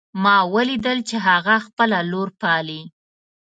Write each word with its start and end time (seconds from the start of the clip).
ما 0.23 0.37
ولیدل 0.53 0.97
چې 1.09 1.15
هغه 1.27 1.55
خپله 1.65 1.97
لور 2.11 2.29
پالي 2.41 2.81